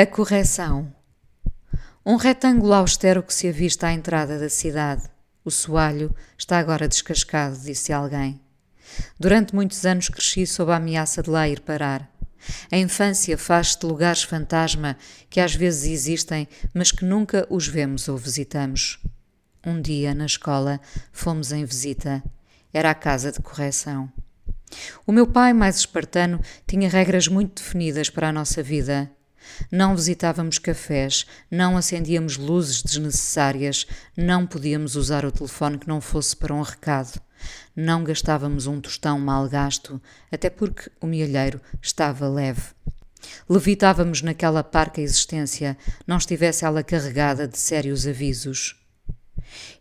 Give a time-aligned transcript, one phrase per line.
[0.00, 0.94] A correção.
[2.06, 5.02] Um retângulo austero que se avista à entrada da cidade.
[5.44, 8.40] O soalho está agora descascado, disse alguém.
[9.18, 12.08] Durante muitos anos cresci sob a ameaça de lá ir parar.
[12.70, 14.96] A infância faz-se de lugares fantasma
[15.28, 19.00] que às vezes existem, mas que nunca os vemos ou visitamos.
[19.66, 22.22] Um dia, na escola, fomos em visita.
[22.72, 24.08] Era a casa de correção.
[25.04, 29.10] O meu pai, mais espartano, tinha regras muito definidas para a nossa vida.
[29.70, 36.36] Não visitávamos cafés, não acendíamos luzes desnecessárias, não podíamos usar o telefone que não fosse
[36.36, 37.20] para um recado.
[37.74, 42.62] Não gastávamos um tostão mal gasto, até porque o mielheiro estava leve.
[43.48, 48.76] Levitávamos naquela parca existência, não estivesse ela carregada de sérios avisos.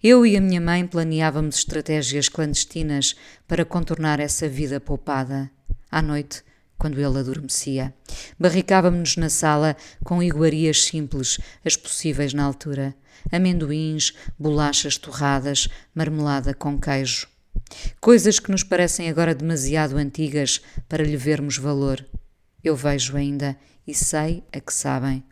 [0.01, 3.15] Eu e a minha mãe planeávamos estratégias clandestinas
[3.47, 5.49] para contornar essa vida poupada.
[5.91, 6.43] À noite,
[6.77, 7.93] quando ele adormecia.
[8.39, 12.95] Barricávamos-nos na sala com iguarias simples, as possíveis na altura:
[13.31, 17.27] amendoins, bolachas torradas, marmelada com queijo.
[17.99, 22.05] Coisas que nos parecem agora demasiado antigas para lhe vermos valor.
[22.63, 25.23] Eu vejo ainda e sei a que sabem.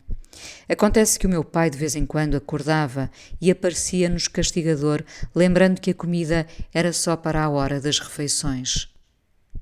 [0.68, 3.10] Acontece que o meu pai de vez em quando acordava
[3.40, 5.02] e aparecia-nos castigador,
[5.34, 8.88] lembrando que a comida era só para a hora das refeições.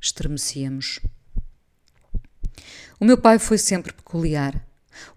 [0.01, 1.01] Estremecíamos.
[3.01, 4.65] O meu pai foi sempre peculiar.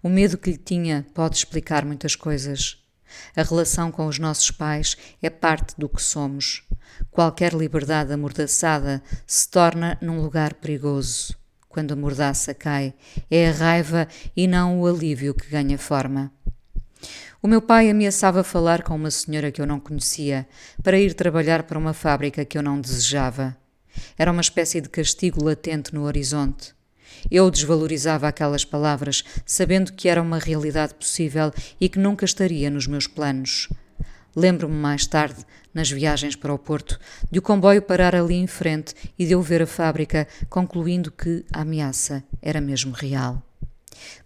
[0.02, 2.76] O medo que lhe tinha pode explicar muitas coisas.
[3.36, 6.64] A relação com os nossos pais é parte do que somos.
[7.10, 11.36] Qualquer liberdade amordaçada se torna num lugar perigoso.
[11.68, 12.94] Quando a mordaça cai,
[13.30, 16.32] é a raiva e não o alívio que ganha forma.
[17.40, 20.48] O meu pai ameaçava falar com uma senhora que eu não conhecia
[20.82, 23.56] para ir trabalhar para uma fábrica que eu não desejava.
[24.18, 26.77] Era uma espécie de castigo latente no horizonte.
[27.30, 32.86] Eu desvalorizava aquelas palavras, sabendo que era uma realidade possível e que nunca estaria nos
[32.86, 33.68] meus planos.
[34.34, 36.98] Lembro-me mais tarde, nas viagens para o Porto,
[37.30, 41.44] de o comboio parar ali em frente e de eu ver a fábrica, concluindo que
[41.52, 43.42] a ameaça era mesmo real.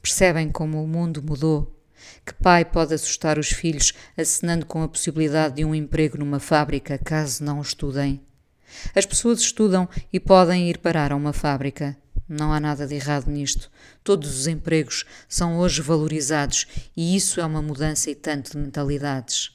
[0.00, 1.78] Percebem como o mundo mudou?
[2.26, 6.98] Que pai pode assustar os filhos acenando com a possibilidade de um emprego numa fábrica
[6.98, 8.20] caso não estudem?
[8.94, 11.96] As pessoas estudam e podem ir parar a uma fábrica.
[12.34, 13.70] Não há nada de errado nisto.
[14.02, 16.66] Todos os empregos são hoje valorizados
[16.96, 19.50] e isso é uma mudança e tanto de mentalidades.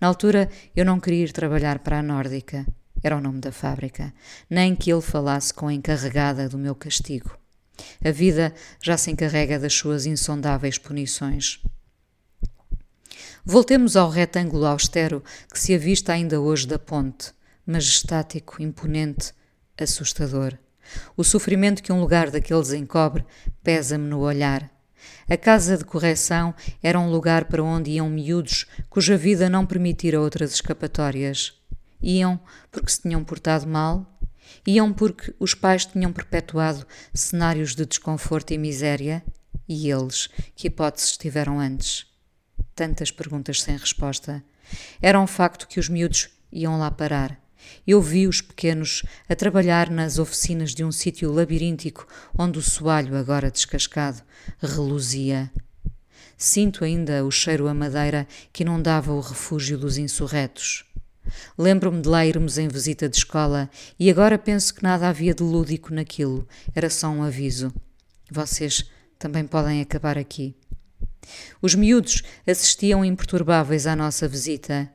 [0.00, 2.66] Na altura, eu não queria ir trabalhar para a Nórdica,
[3.02, 4.14] era o nome da fábrica,
[4.48, 7.38] nem que ele falasse com a encarregada do meu castigo.
[8.02, 11.62] A vida já se encarrega das suas insondáveis punições.
[13.44, 15.22] Voltemos ao retângulo austero
[15.52, 17.32] que se avista ainda hoje da ponte,
[17.66, 19.34] majestático, imponente,
[19.78, 20.58] assustador.
[21.16, 23.24] O sofrimento que um lugar daqueles encobre
[23.62, 24.70] pesa-me no olhar.
[25.28, 30.20] A casa de correção era um lugar para onde iam miúdos cuja vida não permitira
[30.20, 31.54] outras escapatórias.
[32.02, 32.40] Iam
[32.70, 34.18] porque se tinham portado mal,
[34.66, 39.22] iam porque os pais tinham perpetuado cenários de desconforto e miséria,
[39.68, 42.06] e eles, que hipóteses tiveram antes?
[42.74, 44.42] Tantas perguntas sem resposta.
[45.00, 47.39] Era um facto que os miúdos iam lá parar
[47.86, 52.06] eu vi os pequenos a trabalhar nas oficinas de um sítio labiríntico
[52.36, 54.22] onde o soalho, agora descascado,
[54.60, 55.50] reluzia.
[56.36, 60.84] Sinto ainda o cheiro a madeira que inundava o refúgio dos insurretos.
[61.56, 65.42] Lembro-me de lá irmos em visita de escola e agora penso que nada havia de
[65.42, 67.72] lúdico naquilo, era só um aviso.
[68.30, 68.88] Vocês
[69.18, 70.56] também podem acabar aqui.
[71.60, 74.90] Os miúdos assistiam imperturbáveis à nossa visita.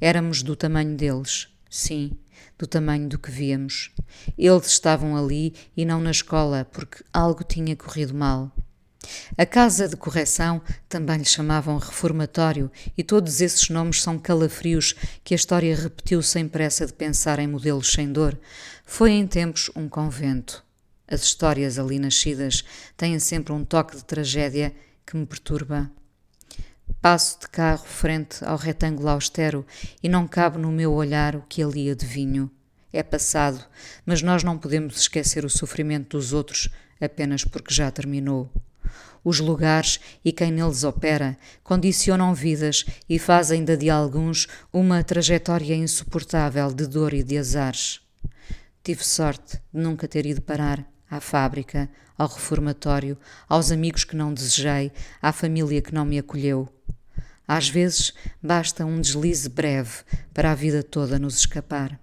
[0.00, 1.48] Éramos do tamanho deles.
[1.70, 2.18] Sim,
[2.58, 3.92] do tamanho do que víamos.
[4.36, 8.52] Eles estavam ali e não na escola, porque algo tinha corrido mal.
[9.38, 15.32] A casa de correção também lhe chamavam reformatório, e todos esses nomes são calafrios que
[15.32, 18.38] a história repetiu sem pressa de pensar em modelos sem dor.
[18.84, 20.64] Foi em tempos um convento.
[21.06, 22.64] As histórias ali nascidas
[22.96, 24.74] têm sempre um toque de tragédia
[25.06, 25.90] que me perturba.
[27.02, 29.64] Passo de carro frente ao retângulo austero
[30.02, 32.50] e não cabe no meu olhar o que ali adivinho.
[32.92, 33.64] É passado,
[34.04, 36.68] mas nós não podemos esquecer o sofrimento dos outros
[37.00, 38.52] apenas porque já terminou.
[39.24, 45.74] Os lugares e quem neles opera condicionam vidas e fazem da de alguns uma trajetória
[45.74, 48.02] insuportável de dor e de azares.
[48.82, 53.16] Tive sorte de nunca ter ido parar à fábrica, ao reformatório,
[53.48, 54.92] aos amigos que não desejei,
[55.22, 56.68] à família que não me acolheu.
[57.46, 60.02] Às vezes basta um deslize breve
[60.32, 62.00] para a vida toda nos escapar.